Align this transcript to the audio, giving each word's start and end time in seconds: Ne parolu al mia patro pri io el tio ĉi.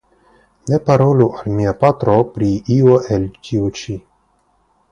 Ne 0.71 0.79
parolu 0.87 1.27
al 1.41 1.51
mia 1.59 1.75
patro 1.85 2.17
pri 2.37 2.49
io 2.79 2.97
el 3.17 3.29
tio 3.49 3.71
ĉi. 3.83 4.01